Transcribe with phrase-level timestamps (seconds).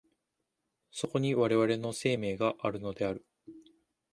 [0.89, 3.23] そこに我々の生命があるのである。